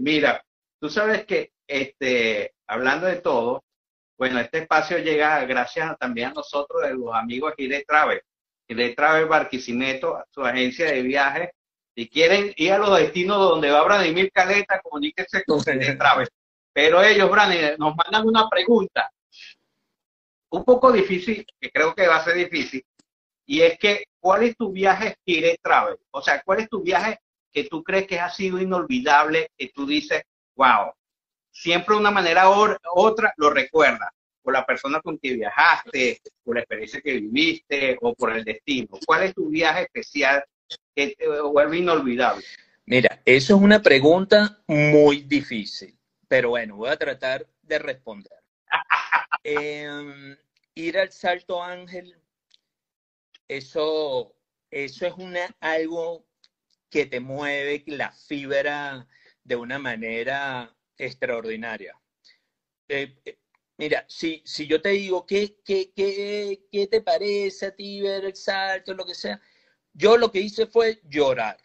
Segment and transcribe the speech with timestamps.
[0.00, 0.44] Mira,
[0.80, 3.64] tú sabes que este, hablando de todo,
[4.18, 8.20] bueno, este espacio llega gracias también a nosotros, de los amigos aquí de Travel.
[8.68, 11.50] de Travel Barquisimeto, su agencia de viajes.
[11.94, 16.28] Si quieren ir a los destinos donde va Branimir Caleta, comuníquense con de Travel.
[16.72, 19.10] Pero ellos, Branimir, nos mandan una pregunta
[20.50, 22.84] un poco difícil, que creo que va a ser difícil,
[23.46, 25.96] y es que, ¿cuál es tu viaje Gire Travel?
[26.10, 27.18] O sea, ¿cuál es tu viaje
[27.56, 30.22] que tú crees que ha sido inolvidable, que tú dices,
[30.56, 30.92] wow,
[31.50, 34.10] siempre de una manera u otra lo recuerdas,
[34.42, 38.98] por la persona con quien viajaste, por la experiencia que viviste o por el destino.
[39.06, 40.44] ¿Cuál es tu viaje especial
[40.94, 42.44] que te vuelve inolvidable?
[42.84, 45.98] Mira, eso es una pregunta muy difícil,
[46.28, 48.38] pero bueno, voy a tratar de responder.
[49.44, 50.36] Em,
[50.74, 52.18] ir al Salto Ángel,
[53.48, 54.34] eso,
[54.70, 56.25] eso es una, algo
[56.90, 59.06] que te mueve la fibra
[59.44, 61.98] de una manera extraordinaria.
[62.88, 63.38] Eh, eh,
[63.76, 68.24] mira, si, si yo te digo, ¿qué, qué, qué, qué te parece a ti ver
[68.24, 69.40] el salto, lo que sea?
[69.92, 71.58] Yo lo que hice fue llorar.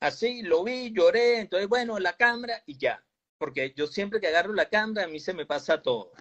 [0.00, 3.04] Así, lo vi, lloré, entonces, bueno, la cámara y ya.
[3.38, 6.12] Porque yo siempre que agarro la cámara, a mí se me pasa todo.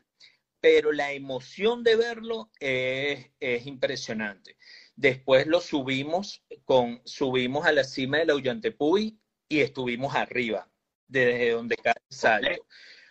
[0.59, 4.57] Pero la emoción de verlo es, es impresionante.
[4.95, 10.69] Después lo subimos, con, subimos a la cima de la Ullantepuy y estuvimos arriba
[11.07, 12.65] desde donde cae el salto.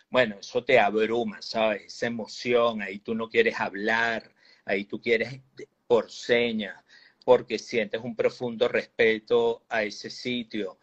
[0.09, 1.85] Bueno, eso te abruma, ¿sabes?
[1.85, 4.33] Esa emoción, ahí tú no quieres hablar,
[4.65, 5.41] ahí tú quieres
[5.87, 6.83] por señas,
[7.23, 10.79] porque sientes un profundo respeto a ese sitio.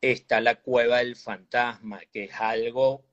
[0.00, 3.04] Está la cueva del fantasma, que es algo,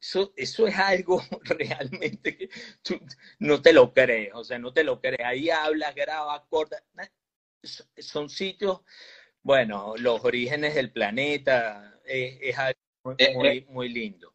[0.00, 2.50] eso, eso, es algo realmente que
[2.82, 2.98] tú
[3.38, 5.20] no te lo crees, o sea, no te lo crees.
[5.24, 6.82] Ahí hablas, grabas, cortas.
[7.98, 8.80] Son sitios
[9.48, 12.78] bueno, los orígenes del planeta es, algo
[13.16, 13.66] eh, muy, eh.
[13.70, 14.34] muy, lindo.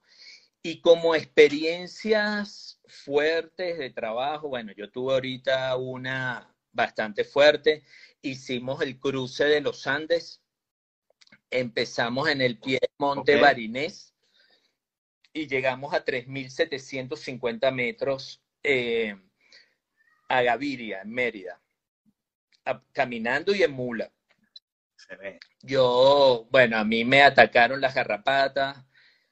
[0.64, 7.84] Y como experiencias fuertes de trabajo, bueno, yo tuve ahorita una bastante fuerte.
[8.24, 10.42] Hicimos el cruce de los Andes.
[11.52, 14.13] Empezamos en el pie del Monte Barinés
[15.34, 19.18] y llegamos a 3.750 metros eh,
[20.30, 21.60] a Gaviria, en Mérida,
[22.92, 24.12] caminando y en mula.
[25.62, 28.86] Yo, bueno, a mí me atacaron las garrapatas,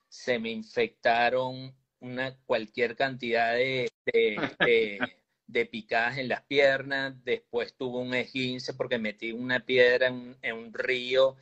[0.10, 8.14] se me infectaron una cualquier cantidad de, de, picadas en las piernas, después tuve un
[8.14, 11.38] esguince porque metí una piedra en, un río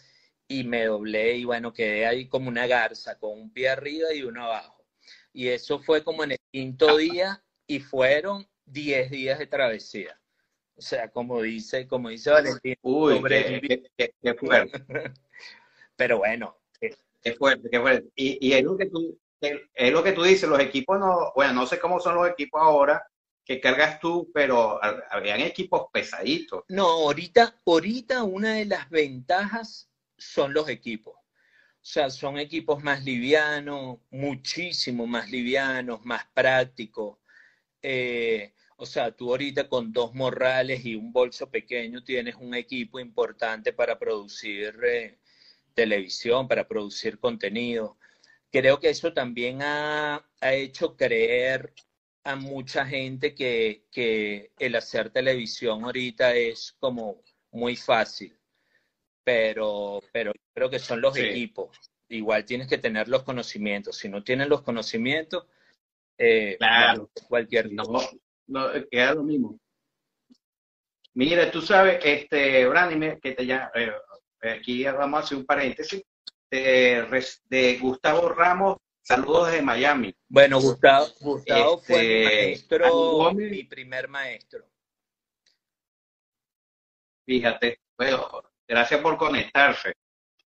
[0.50, 4.24] y me doblé y bueno, quedé ahí como una garza, con un pie arriba y
[4.24, 4.84] uno abajo.
[5.32, 10.20] Y eso fue como en el quinto día y fueron 10 días de travesía.
[10.76, 14.84] O sea, como dice, como dice Valentín, Uy, qué, fuerte.
[15.96, 16.58] Pero bueno.
[17.22, 18.10] Qué fuerte, qué fuerte.
[18.16, 21.68] Y, es, lo que tú, es lo que tú dices, los equipos no, bueno, no
[21.68, 23.06] sé cómo son los equipos ahora
[23.44, 24.80] que cargas tú, pero
[25.10, 26.64] habían equipos pesaditos.
[26.68, 29.89] No, ahorita, ahorita una de las ventajas
[30.20, 31.16] son los equipos.
[31.16, 37.18] O sea, son equipos más livianos, muchísimo más livianos, más prácticos.
[37.82, 43.00] Eh, o sea, tú ahorita con dos morrales y un bolso pequeño tienes un equipo
[43.00, 45.20] importante para producir eh,
[45.74, 47.98] televisión, para producir contenido.
[48.52, 51.74] Creo que eso también ha, hecho creer
[52.24, 57.22] a mucha gente que, el hacer televisión ahorita es como
[57.52, 58.39] muy fácil,
[59.30, 61.70] pero, pero creo que son los equipos.
[62.08, 63.96] Igual tienes que tener los conocimientos.
[63.96, 65.46] Si no tienes los conocimientos,
[66.18, 67.12] eh, claro.
[67.28, 67.84] cualquier no,
[68.48, 69.60] no, queda lo mismo.
[71.14, 73.92] Mira, tú sabes, este, Brandy, que te ya, eh,
[74.42, 76.02] aquí vamos a hacer un paréntesis,
[76.50, 80.16] de, Gustavo Ramos, saludos desde Miami.
[80.28, 84.66] Bueno, Gustavo, Gustavo fue mi este, maestro, mi primer maestro.
[87.28, 89.94] Fíjate, bueno, gracias por conectarse.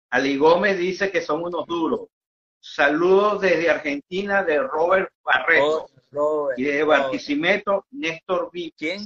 [0.10, 2.10] Ali Gómez dice que son unos duros.
[2.60, 5.88] saludos desde Argentina de Robert Barreto.
[6.16, 8.74] Oh, y de Barquisimeto, Néstor V.
[8.76, 9.02] ¿Quién?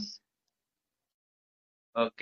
[1.94, 2.22] Ok.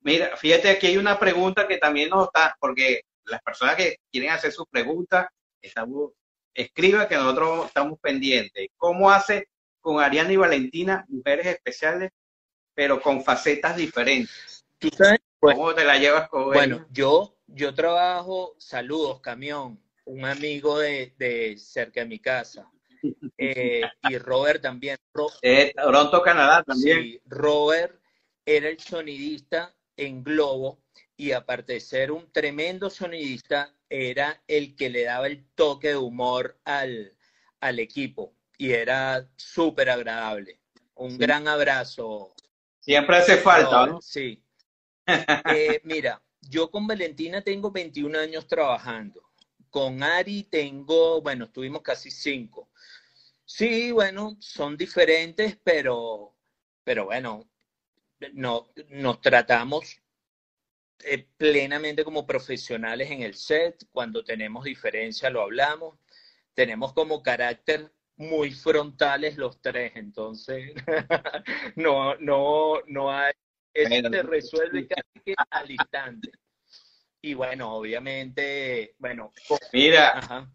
[0.00, 4.30] Mira, fíjate, aquí hay una pregunta que también nos está, porque las personas que quieren
[4.30, 5.28] hacer sus preguntas,
[5.60, 6.12] estamos,
[6.54, 8.68] escriba que nosotros estamos pendientes.
[8.76, 9.48] ¿Cómo hace
[9.80, 12.12] con Ariana y Valentina mujeres especiales,
[12.74, 14.55] pero con facetas diferentes?
[14.90, 15.20] ¿Tú sabes?
[15.40, 22.00] ¿Cómo te la llevas con Bueno, yo, yo trabajo, saludos, camión, un amigo de, cerca
[22.00, 22.70] de mi casa.
[23.38, 24.96] Eh, y Robert también.
[25.42, 27.02] Eh, Toronto, Canadá también.
[27.02, 28.00] Sí, Robert
[28.44, 30.80] era el sonidista en Globo
[31.16, 35.96] y aparte de ser un tremendo sonidista, era el que le daba el toque de
[35.96, 37.12] humor al,
[37.78, 40.58] equipo y era súper agradable.
[40.94, 42.34] Un gran abrazo.
[42.80, 44.00] Siempre hace falta, ¿no?
[44.00, 44.42] Sí.
[45.06, 49.22] Eh, mira, yo con Valentina tengo 21 años trabajando.
[49.70, 52.70] Con Ari tengo, bueno, estuvimos casi 5.
[53.44, 56.34] Sí, bueno, son diferentes, pero,
[56.84, 57.48] pero bueno,
[58.32, 60.00] no, nos tratamos
[61.04, 63.86] eh, plenamente como profesionales en el set.
[63.92, 65.98] Cuando tenemos diferencia lo hablamos.
[66.54, 70.72] Tenemos como carácter muy frontales los tres, entonces
[71.76, 73.32] no, no, no hay,
[73.82, 76.30] eso se resuelve casi que al instante.
[77.22, 79.32] Y bueno, obviamente, bueno.
[79.72, 80.18] Mira.
[80.18, 80.52] Ajá.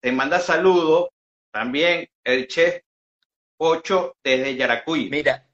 [0.00, 1.08] te manda saludos
[1.50, 2.82] también el chef
[3.56, 5.10] Pocho desde Yaracuy.
[5.10, 5.46] Mira,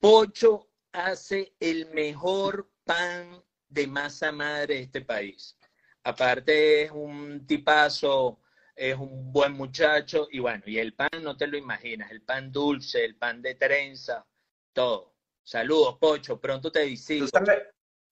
[0.00, 5.56] Pocho hace el mejor pan de masa madre de este país.
[6.02, 8.40] Aparte es un tipazo,
[8.76, 12.52] es un buen muchacho y bueno, y el pan no te lo imaginas, el pan
[12.52, 14.24] dulce, el pan de trenza,
[14.72, 15.14] todo.
[15.42, 17.26] Saludos, Pocho, pronto te visito.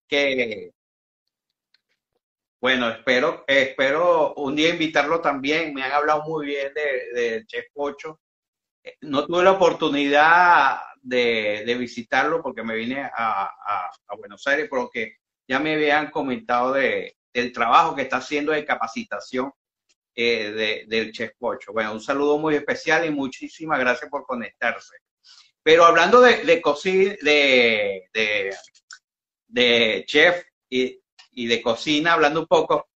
[0.09, 0.73] que
[2.61, 5.75] bueno, espero, espero un día invitarlo también.
[5.75, 8.21] Me han hablado muy bien de, de Chef Pocho
[9.03, 13.51] no tuve la oportunidad de, visitarlo porque me vine a,
[14.19, 15.17] Buenos Aires, pero que
[15.49, 19.53] ya me habían comentado de, del trabajo que está haciendo de capacitación
[20.15, 21.73] eh, del Chef Pocho.
[21.73, 24.97] Bueno, un saludo muy especial y muchísimas gracias por conectarse.
[25.63, 28.03] Pero hablando de, cocina, de,
[29.49, 31.01] de, chef y,
[31.33, 32.89] y, de cocina, hablando un poco,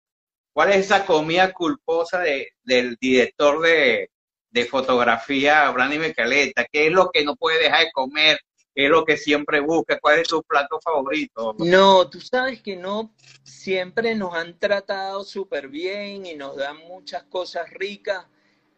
[0.52, 2.22] ¿cuál es esa comida culposa
[2.64, 4.10] del director de,
[4.50, 8.40] de fotografía, Brandy Caleta, ¿qué es lo que no puede dejar de comer?
[8.78, 10.00] ¿Qué es lo que siempre busca?
[10.00, 11.56] ¿Cuál es tu plato favorito?
[11.58, 17.24] No, tú sabes que no, siempre nos han tratado súper bien y nos dan muchas
[17.24, 18.28] cosas ricas.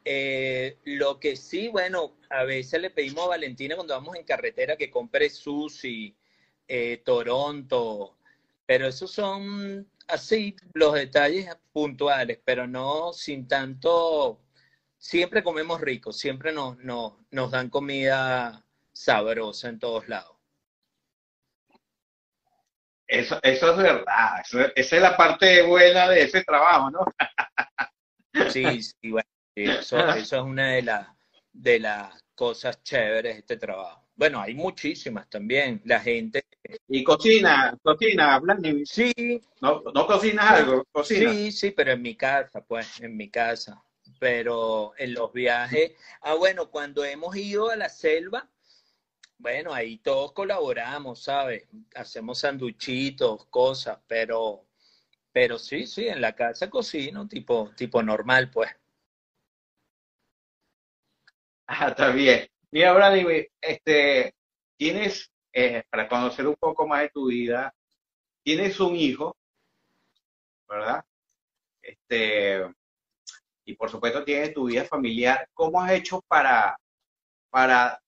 [0.06, 4.78] Eh, lo que sí, bueno, a veces le pedimos a Valentina cuando vamos en carretera
[4.78, 6.16] que compre sushi,
[6.66, 8.16] eh, Toronto,
[8.66, 14.40] pero esos son así los detalles puntuales, pero no sin tanto
[14.98, 18.64] siempre comemos rico, siempre nos, nos, dan comida
[19.00, 20.36] sabrosa en todos lados.
[23.08, 24.44] Eso, eso es verdad,
[24.76, 27.06] esa es la parte buena de ese trabajo, ¿no?
[28.54, 31.08] sí, sí, bueno, eso, eso, es una de, las
[31.52, 34.06] de las cosas chéveres de este trabajo.
[34.16, 35.82] Bueno, hay muchísimas también.
[35.86, 36.44] La gente.
[36.90, 37.76] ¿Y cocina?
[37.82, 38.86] ¿Cocina, Vladimir?
[38.86, 39.42] Sí.
[39.62, 40.84] ¿No, ¿No cocinas algo?
[40.92, 41.32] ¿Cocina?
[41.32, 43.82] Sí, sí, pero en mi casa, pues, en mi casa
[44.20, 48.50] pero en los viajes, ah, bueno, cuando hemos ido a la selva,
[49.40, 51.68] bueno, ahí todos colaboramos, ¿sabes?
[51.96, 54.66] Hacemos sanduchitos, cosas, pero,
[55.32, 58.70] pero sí, sí, en la casa cocino, tipo, tipo normal, pues.
[61.68, 62.48] Ah, está bien.
[62.72, 64.36] Mira, Brady, este,
[64.76, 67.74] tienes, eh, para conocer un poco más de tu vida,
[68.44, 69.38] tienes un hijo,
[70.68, 71.06] ¿verdad?
[71.82, 72.62] Este,
[73.64, 76.78] y por supuesto tienes tu vida familiar, ¿cómo has hecho para,
[77.50, 78.02] para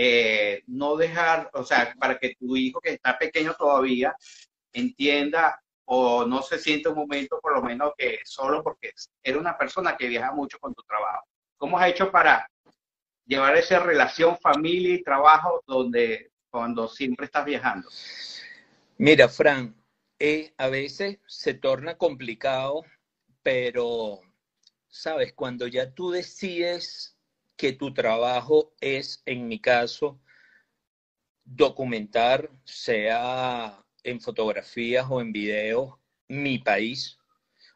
[0.00, 4.14] eh, no dejar, o sea, para que tu hijo que está pequeño todavía
[4.72, 8.92] entienda o no se siente un momento por lo menos que solo porque
[9.24, 11.26] eres una persona que viaja mucho con tu trabajo?
[11.56, 12.48] ¿Cómo has hecho para
[13.26, 17.88] llevar esa relación familia y trabajo donde cuando siempre estás viajando?
[18.98, 19.74] Mira, Fran,
[20.20, 22.84] eh, a veces se torna complicado,
[23.42, 24.20] pero
[24.86, 27.17] sabes, cuando ya tú decides
[27.58, 30.20] que tu trabajo es, en mi caso,
[31.44, 35.94] documentar, sea en fotografías o en videos,
[36.28, 37.18] mi país,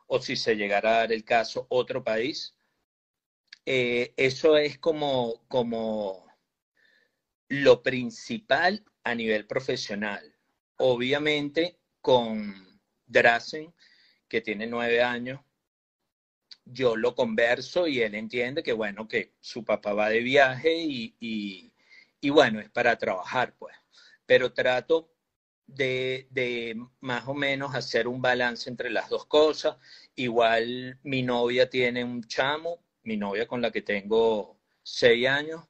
[0.07, 2.55] o si se llegara a dar el caso, otro país,
[3.67, 6.27] eh, eso es como, como
[7.49, 10.37] lo principal a nivel profesional.
[10.77, 13.75] Obviamente, con Drasen,
[14.29, 15.41] que tiene nueve años,
[16.64, 21.16] yo lo converso y él entiende que, bueno, que su papá va de viaje y,
[21.21, 21.73] y,
[22.21, 23.75] y bueno, es para trabajar, pues.
[24.26, 25.12] Pero trato
[25.66, 29.76] de, de, más o menos hacer un balance entre las dos cosas.
[30.14, 35.64] Igual mi novia tiene un chamo, mi novia con la que tengo seis años,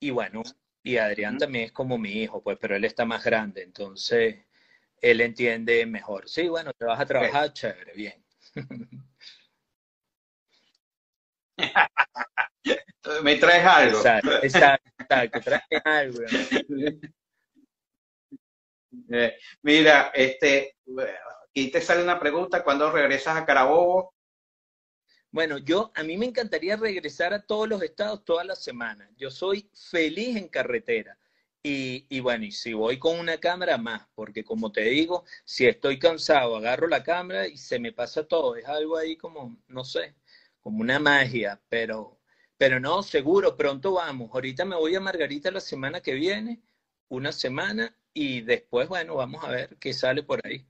[0.00, 0.42] y bueno,
[0.82, 4.44] y Adrián también es como mi hijo, pues, pero él está más grande, entonces
[5.00, 6.28] él entiende mejor.
[6.28, 8.24] Sí, bueno, te vas a trabajar, chévere, bien.
[13.22, 13.98] Me traes algo.
[13.98, 16.20] Exacto, exacto, exacto traes algo.
[19.10, 20.76] Eh, mira, este,
[21.50, 24.14] aquí te sale una pregunta, ¿cuándo regresas a Carabobo?
[25.30, 29.10] Bueno, yo, a mí me encantaría regresar a todos los estados todas las semanas.
[29.16, 31.18] Yo soy feliz en carretera.
[31.60, 35.66] Y, y, bueno, y si voy con una cámara más, porque como te digo, si
[35.66, 38.54] estoy cansado, agarro la cámara y se me pasa todo.
[38.54, 40.14] Es algo ahí como, no sé,
[40.64, 42.18] como una magia, pero,
[42.56, 44.30] pero no, seguro, pronto vamos.
[44.32, 46.62] Ahorita me voy a Margarita la semana que viene,
[47.08, 50.66] una semana, y después, bueno, vamos a ver qué sale por ahí.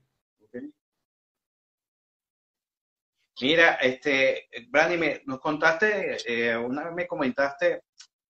[3.41, 7.83] Mira, este, Brandy, me, nos contaste, eh, una vez me comentaste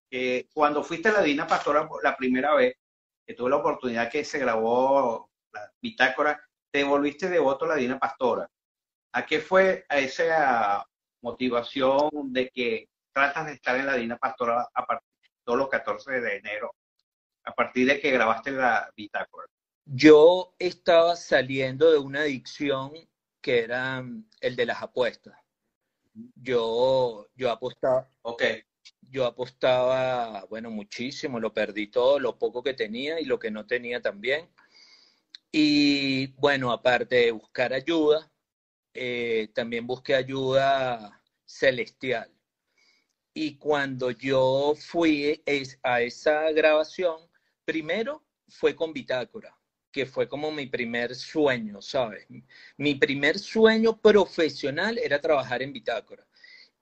[0.09, 2.75] que cuando fuiste a la Dina Pastora la primera vez,
[3.25, 6.39] que tuve la oportunidad que se grabó la bitácora,
[6.71, 8.49] te volviste devoto a la Dina Pastora.
[9.13, 10.85] ¿A qué fue a esa
[11.25, 15.69] motivación de que tratas de estar en la Dina Pastora a partir de todos los
[15.69, 16.75] 14 de enero,
[17.43, 19.47] a partir de que grabaste la bitácora?
[19.85, 22.93] Yo estaba saliendo de una adicción
[23.41, 25.35] que era mm, el de las apuestas.
[26.35, 28.07] Yo, yo apostaba.
[28.21, 28.43] Ok.
[29.01, 33.65] Yo apostaba, bueno, muchísimo, lo perdí todo, lo poco que tenía y lo que no
[33.65, 34.47] tenía también.
[35.51, 38.31] Y bueno, aparte de buscar ayuda,
[38.95, 42.31] eh, también busqué ayuda celestial.
[43.33, 45.43] Y cuando yo fui
[45.83, 47.17] a esa grabación,
[47.65, 49.55] primero fue con bitácora
[49.95, 52.27] que fue como mi primer sueño, ¿sabes?
[52.75, 56.27] Mi primer sueño profesional era trabajar en Bitácora.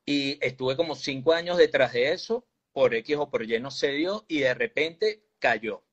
[0.03, 3.91] Y estuve como cinco años detrás de eso, por X o por Y no se
[3.91, 5.83] dio, y de repente cayó.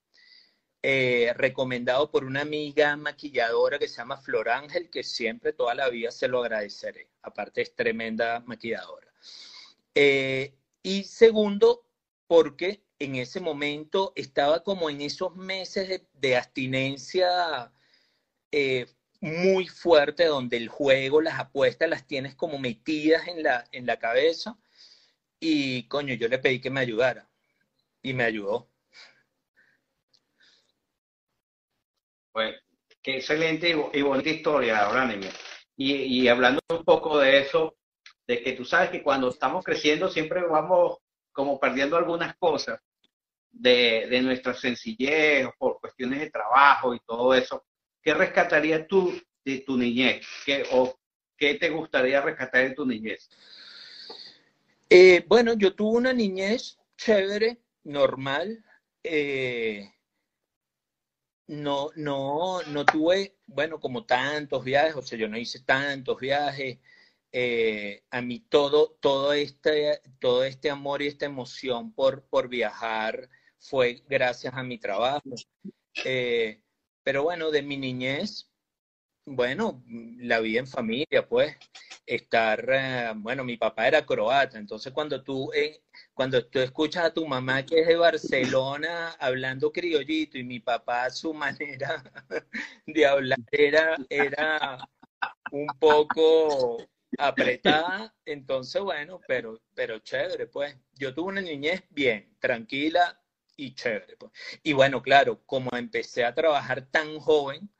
[0.82, 5.90] Eh, recomendado por una amiga maquilladora que se llama Flor Ángel, que siempre toda la
[5.90, 7.10] vida se lo agradeceré.
[7.22, 9.12] Aparte es tremenda maquilladora.
[9.94, 11.84] Eh, y segundo,
[12.26, 17.72] porque en ese momento estaba como en esos meses de, abstinencia
[18.52, 18.86] eh,
[19.20, 23.98] muy fuerte, donde el juego, las apuestas las tienes como metidas en la, en la
[23.98, 24.58] cabeza.
[25.40, 27.28] Y coño, yo le pedí que me ayudara.
[28.02, 28.70] Y me ayudó.
[32.32, 32.54] Pues,
[33.02, 35.32] qué excelente y, bonita historia, Branimir.
[35.76, 37.76] Y, y hablando un poco de eso,
[38.26, 40.98] de que tú sabes que cuando estamos creciendo siempre vamos
[41.32, 42.80] como perdiendo algunas cosas
[43.50, 47.64] de, de nuestra sencillez por cuestiones de trabajo y todo eso,
[48.02, 49.12] ¿qué rescatarías tú
[49.44, 50.26] de tu niñez?
[50.44, 50.98] ¿Qué, ¿O
[51.36, 53.28] qué te gustaría rescatar de tu niñez?
[54.88, 58.64] Eh, bueno, yo tuve una niñez chévere, normal.
[59.02, 59.90] Eh,
[61.50, 66.78] no, no, no tuve, bueno, como tantos viajes, o sea, yo no hice tantos viajes.
[67.32, 73.28] Eh, a mí todo, todo, este, todo este amor y esta emoción por, por viajar
[73.58, 75.30] fue gracias a mi trabajo.
[76.04, 76.62] Eh,
[77.02, 78.49] pero bueno, de mi niñez,
[79.30, 79.84] bueno,
[80.18, 81.56] la vida en familia, pues,
[82.04, 85.82] estar, eh, bueno, mi papá era croata, entonces cuando tú, eh,
[86.14, 91.10] cuando tú escuchas a tu mamá que es de Barcelona hablando criollito y mi papá
[91.10, 92.02] su manera
[92.86, 94.78] de hablar era, era
[95.52, 96.84] un poco
[97.18, 103.16] apretada, entonces bueno, pero, pero chévere, pues, yo tuve una niñez bien, tranquila,
[103.56, 104.16] y chévere.
[104.16, 104.32] Pues.
[104.62, 107.70] Y bueno, claro, como empecé a trabajar tan joven,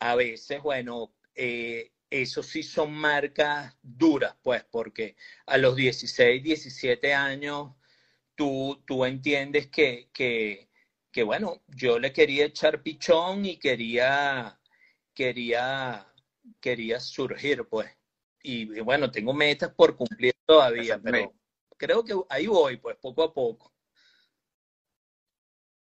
[0.00, 5.16] a veces, bueno, eh, eso sí son marcas duras, pues, porque
[5.46, 7.72] a los 16, 17 años,
[8.34, 10.70] tú, tú entiendes que, que,
[11.12, 14.58] que, bueno, yo le quería echar pichón y quería,
[15.14, 16.12] quería,
[16.60, 17.90] quería surgir, pues.
[18.42, 21.34] Y, y bueno, tengo metas por cumplir todavía, pero
[21.76, 23.72] creo que ahí voy, pues, poco a poco.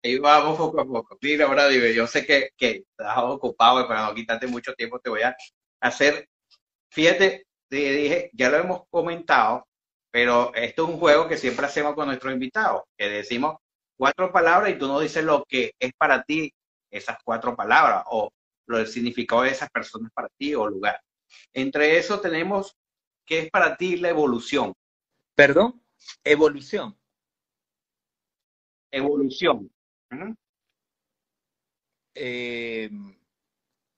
[0.04, 1.16] Ahí vamos poco a poco.
[1.21, 5.11] Mira, Brady, yo sé que, que estás ocupado y para no quitarte mucho tiempo te
[5.11, 5.37] voy a
[5.80, 6.28] hacer,
[6.90, 9.66] fíjate, te dije, ya lo hemos comentado,
[10.11, 13.56] pero esto es un juego que siempre hacemos con nuestros invitados, que decimos
[13.97, 16.52] cuatro palabras y tú nos dices lo que es para ti
[16.90, 18.30] esas cuatro palabras o
[18.66, 21.00] lo del significado de esas personas para ti o lugar.
[21.54, 22.76] Entre eso tenemos,
[23.25, 24.75] ¿qué es para ti la evolución?
[25.35, 25.82] Perdón,
[26.25, 26.99] evolución.
[28.90, 29.71] Evolución.
[32.14, 32.90] Eh,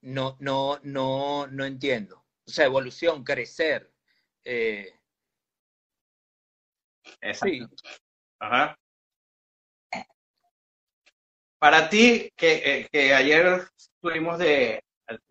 [0.03, 2.25] no, no, no, no entiendo.
[2.47, 3.93] O sea, evolución, crecer.
[4.45, 4.93] Eh,
[7.21, 7.75] Exacto.
[8.39, 8.77] Ajá.
[11.59, 13.67] Para ti, que, eh, ayer
[14.01, 14.83] tuvimos de,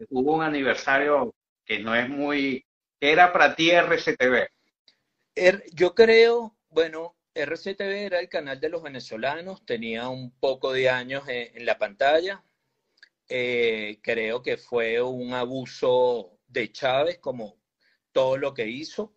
[0.10, 1.34] hubo un aniversario
[1.66, 2.66] que no es muy,
[3.00, 4.48] ¿qué era para ti RCTV?
[5.74, 11.24] yo creo, bueno, RCTV era el canal de los venezolanos, tenía un poco de años
[11.28, 12.44] en, la pantalla.
[13.28, 17.58] Eh, creo que fue un abuso de Chávez, como
[18.12, 19.16] todo lo que hizo,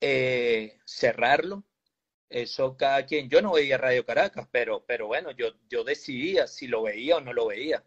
[0.00, 1.64] eh, cerrarlo.
[2.28, 6.68] Eso cada quien, yo no veía Radio Caracas, pero, pero bueno, yo, yo decidía si
[6.68, 7.84] lo veía o no lo veía.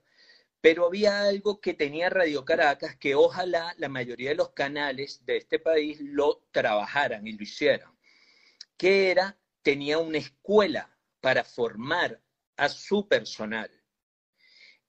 [0.61, 5.37] Pero había algo que tenía Radio Caracas que ojalá la mayoría de los canales de
[5.37, 7.91] este país lo trabajaran y lo hicieran,
[8.77, 12.21] que era, tenía una escuela para formar
[12.57, 13.71] a su personal.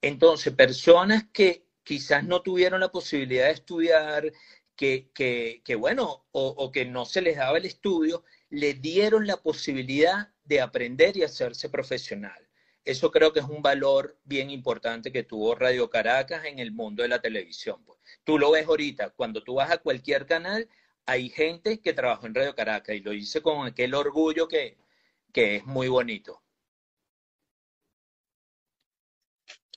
[0.03, 4.33] Entonces, personas que quizás no tuvieron la posibilidad de estudiar,
[4.77, 9.37] que, que, bueno, o, o, que no se les daba el estudio, le dieron la
[9.37, 12.49] posibilidad de aprender y hacerse profesional.
[12.85, 17.03] Eso creo que es un valor bien importante que tuvo Radio Caracas en el mundo
[17.03, 17.83] de la televisión.
[17.85, 17.99] Pues.
[18.25, 20.69] Tú lo ves ahorita, cuando tú vas a cualquier canal,
[21.07, 24.79] hay gente que trabajó en Radio Caracas y lo hice con aquel orgullo que,
[25.33, 26.43] que es muy bonito.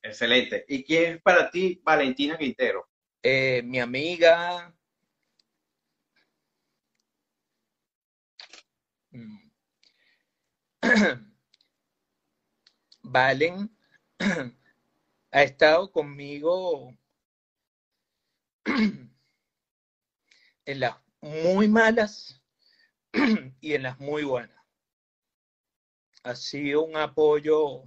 [0.01, 0.65] Excelente.
[0.67, 2.87] ¿Y quién es para ti Valentina Quintero?
[3.21, 4.73] Eh, mi amiga,
[9.17, 9.49] Mm.
[13.03, 13.69] Valen
[15.31, 16.95] ha estado conmigo
[20.65, 22.41] en las muy malas
[23.61, 24.57] y en las muy buenas.
[26.23, 27.83] Ha sido un apoyo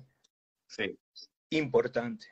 [1.51, 2.27] importante.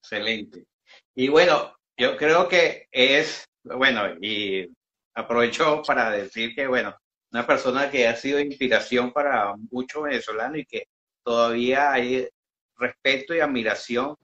[0.00, 0.66] Excelente.
[1.14, 4.68] Y bueno, yo creo que es, bueno, y
[5.14, 6.96] aprovecho para decir que, bueno,
[7.32, 10.88] una persona que ha sido inspiración para muchos venezolanos y que
[11.24, 12.28] todavía hay
[12.76, 14.16] respeto y admiración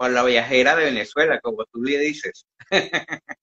[0.00, 2.46] por la viajera de Venezuela, como tú le dices.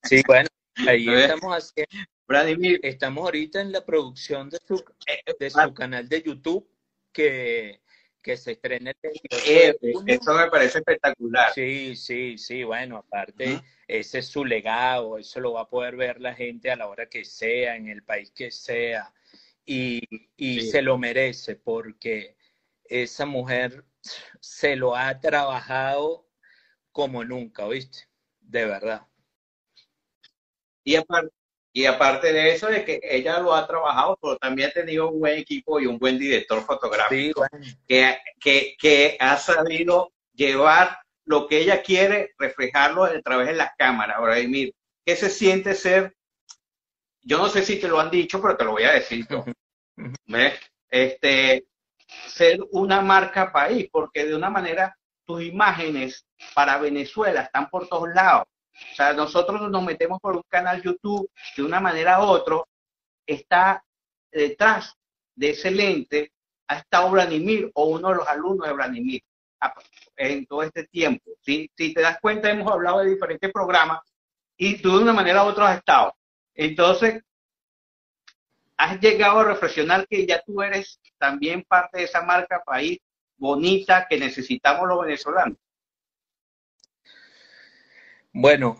[0.01, 0.49] Sí, bueno,
[0.87, 1.05] ahí
[1.37, 2.79] estamos haciendo.
[2.81, 4.73] Estamos ahorita en la producción de su,
[5.05, 5.71] eh, eh, de su ah.
[5.71, 6.67] canal de YouTube
[7.13, 7.81] que
[8.23, 8.93] que se estrene
[9.45, 11.53] eh, Eso me parece espectacular.
[11.53, 16.19] Sí, sí, sí, bueno, aparte, ese es su legado, eso lo va a poder ver
[16.19, 19.13] la gente a la hora que sea, en el país que sea,
[19.63, 20.01] y,
[20.71, 22.35] se lo merece porque
[22.83, 23.85] esa mujer
[24.41, 26.26] se lo ha trabajado
[26.97, 28.07] como nunca, ¿viste?
[28.39, 29.05] De verdad.
[30.83, 31.31] Y aparte,
[31.71, 35.19] y aparte de eso, de que ella lo ha trabajado, pero también ha tenido un
[35.19, 37.45] buen equipo y un buen director fotográfico
[37.87, 43.75] que, que, que, ha sabido llevar lo que ella quiere, reflejarlo a través de las
[43.77, 44.17] cámaras.
[44.17, 44.73] Ahora, Emir,
[45.05, 46.15] ¿qué se siente ser?
[47.21, 49.27] Yo no sé si te lo han dicho, pero te lo voy a decir.
[50.25, 50.59] ¿Ves?
[50.89, 51.67] Este,
[52.25, 58.09] ser una marca país, porque de una manera tus imágenes para Venezuela están por todos
[58.15, 58.47] lados
[58.91, 62.57] o sea, nosotros nos metemos por un canal YouTube, de una manera u otra,
[63.25, 63.83] está
[64.31, 64.95] detrás
[65.35, 66.31] de ese lente,
[66.67, 69.21] ha estado Branimir o uno de los alumnos de Branimir
[69.61, 69.73] ah,
[70.15, 71.31] en todo este tiempo.
[71.41, 74.01] Si te das cuenta, hemos hablado de diferentes programas
[74.57, 76.15] y tú de una manera u otra has estado.
[76.53, 77.23] Entonces,
[78.77, 82.99] has llegado a reflexionar que ya tú eres también parte de esa marca país
[83.37, 85.57] bonita que necesitamos los venezolanos.
[88.39, 88.79] Bueno,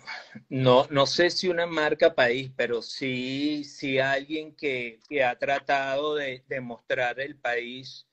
[0.49, 6.43] no, no sé si una marca país, pero sí, sí alguien que, ha tratado de,
[6.61, 8.07] mostrar el país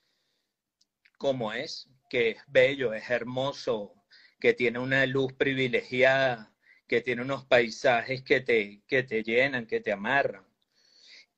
[1.19, 3.95] como es, que es bello, es hermoso,
[4.41, 6.55] que tiene una luz privilegiada,
[6.87, 10.47] que tiene unos paisajes que te, que te llenan, que te amarran.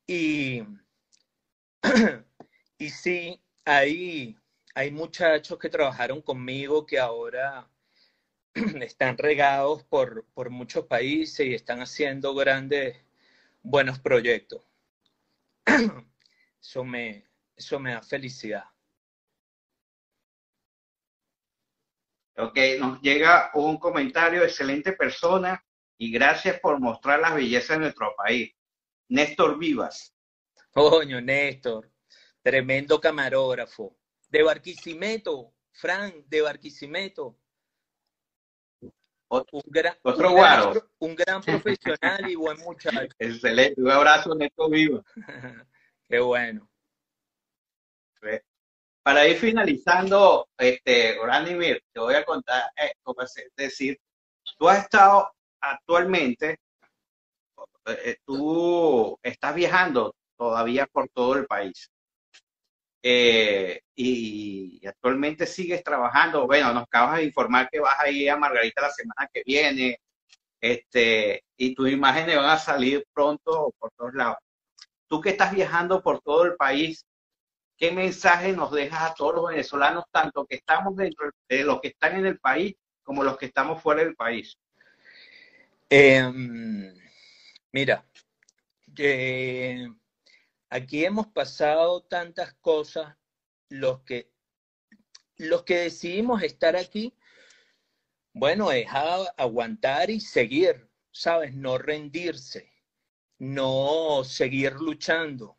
[0.06, 0.62] Y,
[2.78, 4.36] y sí, hay,
[4.76, 7.66] hay muchachos que trabajaron conmigo que ahora
[8.82, 12.94] están regados por, por muchos países y están haciendo grandes,
[13.62, 14.62] buenos proyectos.
[16.60, 18.64] Eso me, eso me da felicidad.
[22.36, 25.64] Ok, nos llega un comentario, excelente persona
[25.96, 28.52] y gracias por mostrar las bellezas de nuestro país.
[29.08, 30.12] Néstor Vivas.
[30.72, 31.88] Coño, Néstor,
[32.42, 33.96] tremendo camarógrafo.
[34.28, 37.38] De Barquisimeto, Fran, de Barquisimeto.
[39.28, 40.70] Otro, un gran, otro un guaro.
[40.70, 43.08] Gran, un gran profesional y buen muchacho.
[43.18, 43.80] Excelente.
[43.80, 45.04] Un abrazo, Neto Vivo.
[46.08, 46.68] Qué bueno.
[49.02, 52.92] Para ir finalizando, este, Branimir, te voy a contar, eh,
[53.36, 54.00] es decir,
[54.58, 56.58] tú has estado actualmente,
[57.86, 61.88] eh, tú estás viajando todavía por todo el país.
[63.02, 66.46] Eh, y, actualmente sigues trabajando.
[66.46, 70.00] Bueno, nos acabas de informar que vas a ir a Margarita la semana que viene,
[70.61, 74.38] este, y tus imágenes van a salir pronto por todos lados.
[75.09, 77.04] Tú que estás viajando por todo el país,
[77.76, 81.88] ¿qué mensaje nos dejas a todos los venezolanos, tanto que estamos dentro de los que
[81.88, 84.59] están en el país como los que estamos fuera del país?
[85.88, 86.28] Eh,
[87.70, 88.04] mira,
[88.96, 89.87] eh,
[90.70, 93.16] aquí hemos pasado tantas cosas,
[93.68, 94.31] los que,
[95.37, 97.14] los que decidimos estar aquí,
[98.33, 98.87] bueno, es
[99.37, 101.55] aguantar y seguir, ¿sabes?
[101.55, 102.70] No rendirse,
[103.38, 105.59] no seguir luchando.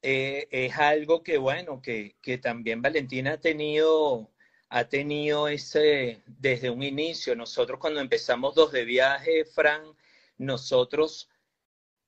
[0.00, 4.32] Eh, es algo que, bueno, que, que también Valentina ha tenido,
[4.68, 7.36] ha tenido ese, desde un inicio.
[7.36, 9.82] Nosotros cuando empezamos dos de viaje, Fran,
[10.38, 11.28] nosotros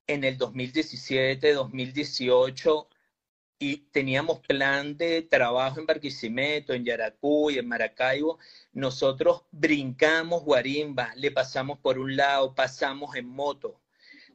[0.07, 2.89] en el 2017, 2018,
[3.59, 8.39] y teníamos plan de trabajo en Barquisimeto, en Yaracuy, en Maracaibo,
[8.73, 13.81] nosotros brincamos guarimba, le pasamos por un lado, pasamos en moto,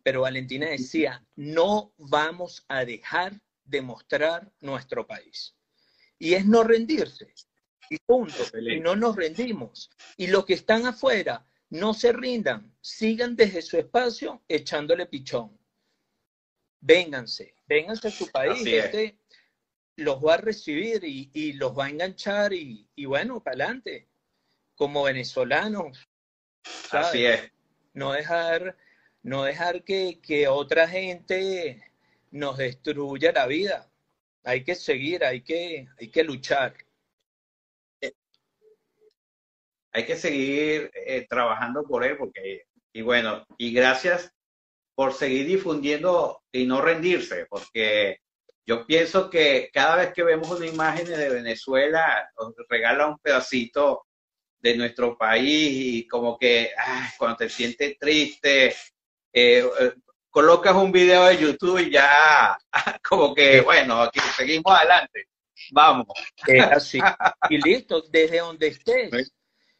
[0.04, 5.56] pero Valentina decía, no vamos a dejar de mostrar nuestro país.
[6.18, 7.34] Y es no rendirse.
[7.90, 8.44] Y punto.
[8.60, 9.90] Y no nos rendimos.
[10.18, 15.59] Y los que están afuera, no se rindan, sigan desde su espacio echándole pichón.
[16.82, 19.18] Vénganse, vénganse a su país, este
[20.00, 24.08] los va a recibir y, y los va a enganchar y, y bueno, para adelante,
[24.76, 26.08] como venezolanos.
[26.64, 27.08] ¿sabes?
[27.08, 27.52] Así es.
[27.94, 28.78] No dejar,
[29.24, 31.84] no dejar que, que otra gente
[32.32, 33.92] nos destruya la vida.
[34.44, 36.76] Hay que seguir, hay que, hay que luchar.
[39.92, 44.32] Hay que seguir eh, trabajando por él, porque, y bueno, y gracias
[45.00, 48.18] por seguir difundiendo y no rendirse, porque
[48.66, 54.08] yo pienso que cada vez que vemos una imagen de Venezuela, nos regala un pedacito
[54.60, 58.76] de nuestro país y como que ay, cuando te sientes triste,
[59.32, 59.94] eh, eh,
[60.30, 62.58] colocas un video de YouTube y ya
[63.10, 65.30] como que, bueno, aquí seguimos adelante.
[65.72, 66.08] Vamos.
[66.46, 67.00] Es así.
[67.50, 69.32] Y listo, desde donde estés.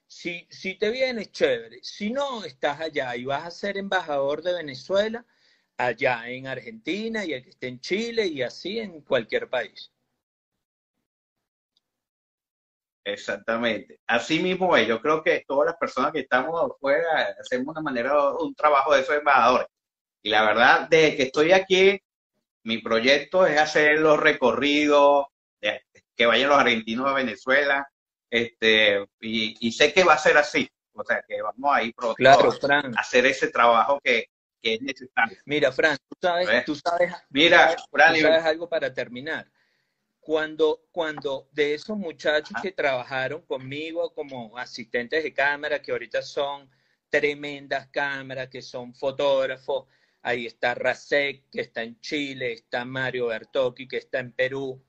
[0.10, 1.80] Si, si te vienes, chévere.
[1.84, 5.24] Si no, estás allá y vas a ser embajador de Venezuela,
[5.78, 9.94] allá en Argentina y el que esté en Chile y así en cualquier país.
[13.04, 14.00] Exactamente.
[14.08, 14.88] Así mismo es.
[14.88, 19.02] Yo creo que todas las personas que estamos afuera hacemos una manera, un trabajo de
[19.02, 19.68] esos embajadores.
[20.24, 22.02] Y la verdad, desde que estoy aquí,
[22.64, 25.28] mi proyecto es hacer los recorridos,
[26.16, 27.88] que vayan los argentinos a Venezuela,
[28.30, 30.70] este, y, y, sé que va a ser así.
[30.94, 34.30] O sea, que vamos a ir pronto claro, a hacer ese trabajo que,
[34.62, 35.38] que, es necesario.
[35.46, 39.50] Mira, Fran, tú sabes, tú sabes, Mira, tú Fran, tú sabes algo para terminar.
[40.20, 46.70] Cuando, cuando de esos muchachos que trabajaron conmigo como asistentes de cámara, que ahorita son
[47.10, 49.88] tremendas cámaras, que son fotógrafos,
[50.22, 54.84] ahí está Rasek, que está en Chile, está Mario Bertocchi, que está en Perú.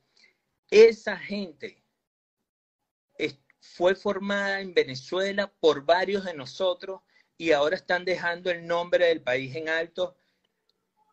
[0.69, 1.80] Esa gente
[3.61, 7.01] fue formada en Venezuela por varios de nosotros
[7.37, 10.17] y ahora están dejando el nombre del país en alto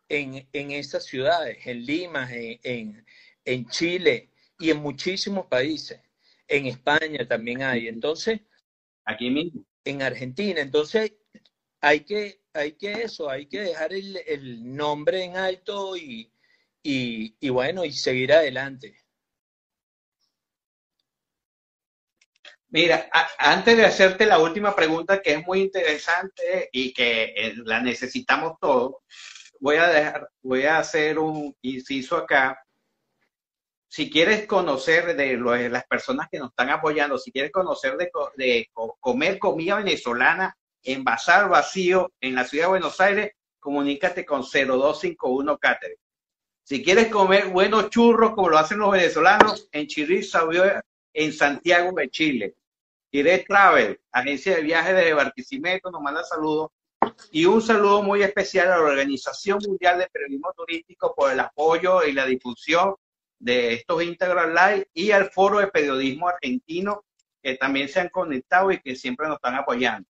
[0.08, 3.06] en, en esas ciudades, en Lima, en, en,
[3.44, 6.00] en, Chile y en muchísimos países.
[6.46, 7.88] En España también hay.
[7.88, 8.40] Entonces,
[9.04, 9.64] aquí mismo.
[9.84, 10.60] En Argentina.
[10.60, 11.12] Entonces,
[11.80, 16.30] hay que, hay que eso, hay que dejar el, el nombre en alto y,
[16.82, 18.96] y, y bueno, y seguir adelante.
[22.70, 27.80] Mira, antes de hacerte la última pregunta, que es muy interesante y que eh, la
[27.80, 28.96] necesitamos todos,
[29.58, 32.62] voy a dejar, voy a hacer un inciso acá.
[33.88, 35.38] Si quieres conocer de,
[35.70, 38.68] las personas que nos están apoyando, si quieres conocer de, de
[39.00, 45.56] comer comida venezolana en Bazar Vacío en la ciudad de Buenos Aires, comunícate con 0251
[45.56, 45.96] Catering.
[46.64, 50.20] Si quieres comer buenos churros como lo hacen los venezolanos en Chirri
[51.14, 52.54] en Santiago de Chile.
[53.10, 56.70] Direct Travel, agencia de viajes de Barquisimeto, nos manda saludos.
[57.30, 62.04] Y un saludo muy especial a la Organización Mundial de Periodismo Turístico por el apoyo
[62.04, 62.94] y la difusión
[63.38, 67.04] de estos Integral Live y al Foro de Periodismo Argentino,
[67.42, 70.08] que también se han conectado y que siempre nos están apoyando.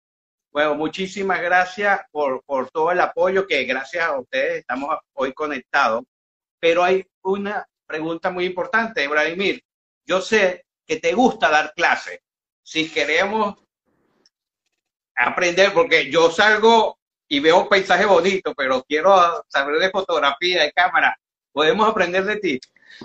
[0.52, 6.02] Bueno, muchísimas gracias por, por todo el apoyo, que gracias a ustedes estamos hoy conectados.
[6.58, 9.62] Pero hay una pregunta muy importante, Vladimir.
[10.04, 12.18] Yo sé que te gusta dar clases.
[12.70, 13.56] Si queremos
[15.16, 21.18] aprender, porque yo salgo y veo paisaje bonito, pero quiero saber de fotografía, de cámara.
[21.50, 22.60] ¿Podemos aprender de ti?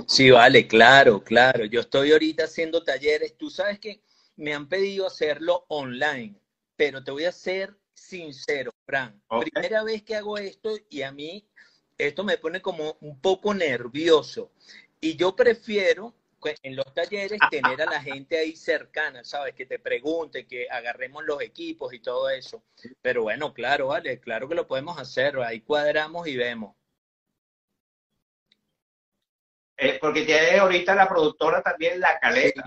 [0.05, 1.65] Sí, vale, claro, claro.
[1.65, 3.35] Yo estoy ahorita haciendo talleres.
[3.39, 4.03] Tú sabes que
[4.35, 6.35] me han pedido hacerlo online,
[6.75, 9.19] pero te voy a ser sincero, Fran.
[9.51, 11.49] Primera vez que hago esto y a mí
[11.97, 14.51] esto me pone como un poco nervioso.
[15.01, 16.13] Y yo prefiero
[16.63, 19.55] en los talleres tener a la gente ahí cercana, ¿sabes?
[19.55, 22.63] Que te pregunte, que agarremos los equipos y todo eso.
[23.01, 26.75] Pero bueno, claro, vale, claro que lo podemos hacer, ahí cuadramos y vemos.
[29.77, 32.63] Eh, porque tiene ahorita la productora también, La Caleta,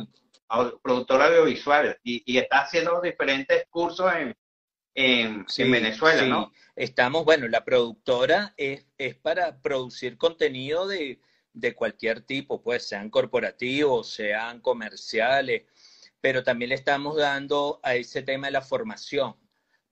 [0.83, 4.37] productora audiovisual, y, está haciendo diferentes cursos en,
[4.95, 6.53] en, Venezuela, ¿no?
[6.77, 11.21] Estamos, bueno, la productora es, es para producir contenido de,
[11.61, 15.65] de cualquier tipo, pues sean corporativos, sean comerciales,
[16.21, 19.37] pero también le estamos dando a ese tema de la formación,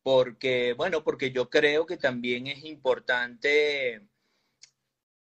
[0.02, 4.02] porque, bueno, porque yo creo que también es importante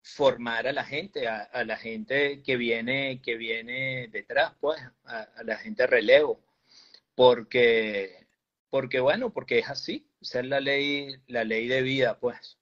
[0.04, 5.58] formar a la gente, a, la gente que viene, que viene detrás, pues, a, la
[5.58, 6.39] gente relevo,
[7.15, 8.28] porque,
[8.69, 12.58] porque, bueno, porque es así, esa es la ley, la ley de vida, pues.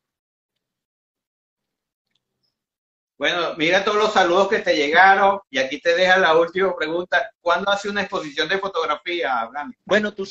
[3.24, 7.32] Bueno, mira todos los saludos que te llegaron y aquí te deja la última pregunta.
[7.40, 9.50] ¿Cuándo hace una exposición de fotografía,
[9.86, 10.28] Bueno, tú,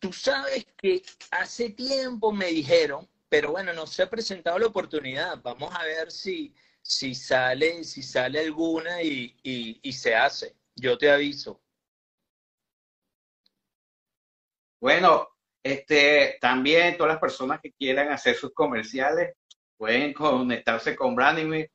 [0.00, 5.40] tú sabes que hace tiempo me dijeron, pero bueno, no se ha presentado la oportunidad.
[5.40, 6.52] Vamos a ver si,
[6.82, 9.36] si, sale, si sale alguna y,
[9.80, 10.56] y se hace.
[10.74, 11.60] Yo te aviso.
[14.80, 15.28] Bueno,
[15.62, 19.32] este, también todas las personas que quieran hacer sus comerciales
[19.76, 21.68] pueden conectarse con Branding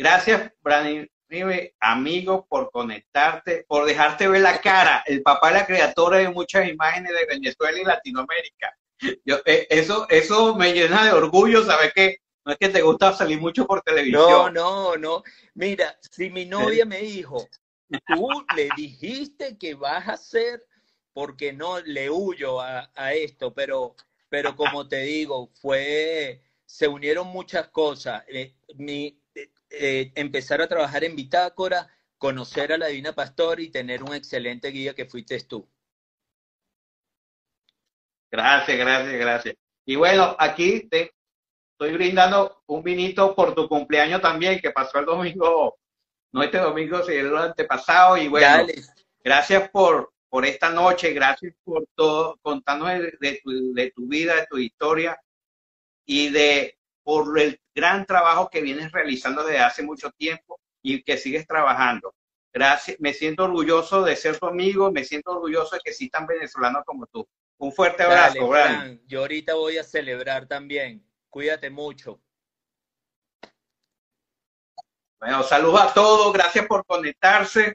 [0.00, 1.06] Gracias, Brandon,
[1.78, 6.66] amigo, por conectarte, por dejarte ver la cara, el papá es la criatura de muchas
[6.66, 8.74] imágenes de Venezuela y Latinoamérica.
[9.44, 13.38] Eh, eso, eso me llena de orgullo saber que no es que te gusta salir
[13.38, 14.24] mucho por televisión.
[14.24, 15.22] No, no, no.
[15.52, 17.46] Mira, si mi novia me dijo,
[18.06, 20.64] tú le dijiste que vas a hacer,
[21.12, 23.96] porque no le huyo a, a esto, pero,
[24.30, 28.24] pero como te digo, fue, se unieron muchas cosas.
[28.28, 29.20] Eh, mi,
[29.70, 34.68] eh, empezar a trabajar en Bitácora, conocer a la Divina Pastor y tener un excelente
[34.68, 35.68] guía que fuiste tú.
[38.30, 39.54] Gracias, gracias, gracias.
[39.86, 41.12] Y bueno, aquí te
[41.72, 45.78] estoy brindando un vinito por tu cumpleaños también, que pasó el domingo,
[46.32, 48.16] no este domingo, sino el antepasado.
[48.16, 48.66] Y bueno,
[49.22, 54.46] gracias por, por esta noche, gracias por todo, contarnos de, tu, de tu vida, de
[54.46, 55.20] tu historia
[56.04, 56.79] y de
[57.10, 62.14] por el gran trabajo que vienes realizando desde hace mucho tiempo y que sigues trabajando.
[62.52, 66.24] Gracias, me siento orgulloso de ser tu amigo, me siento orgulloso de que sí tan
[66.24, 67.26] venezolano como tú.
[67.58, 71.04] Un fuerte abrazo, Dale, Yo ahorita voy a celebrar también.
[71.28, 72.20] Cuídate mucho.
[75.18, 77.74] Bueno, saludos a todos, gracias por conectarse.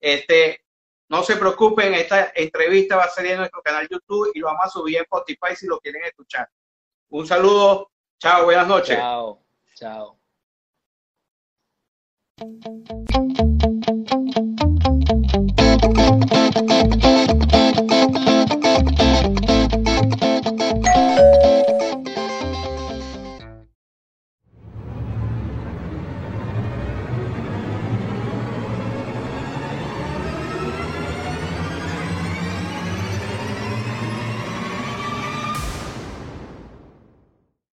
[0.00, 0.64] Este,
[1.10, 4.64] no se preocupen, esta entrevista va a salir en nuestro canal YouTube y lo vamos
[4.64, 6.48] a subir en Spotify si lo quieren escuchar.
[7.10, 8.96] Un saludo, Chao, buenas noches.
[8.96, 9.44] Chao,
[9.76, 10.18] chao.